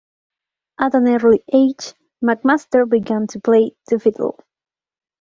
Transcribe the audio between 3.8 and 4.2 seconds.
the